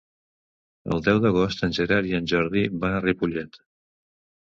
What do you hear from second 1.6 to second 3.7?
en Gerard i en Jordi van a Ripollet.